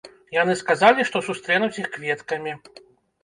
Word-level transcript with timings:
Яны 0.35 0.53
сказалі, 0.61 1.03
што 1.09 1.19
сустрэнуць 1.27 1.79
іх 1.83 1.87
кветкамі. 1.97 2.57